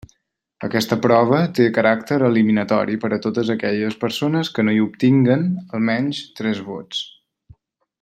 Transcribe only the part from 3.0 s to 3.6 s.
per a totes